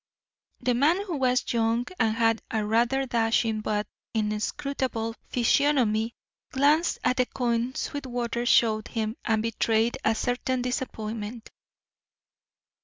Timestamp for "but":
3.61-3.85